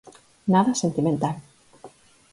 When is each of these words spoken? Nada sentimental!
Nada 0.53 0.73
sentimental! 0.81 1.35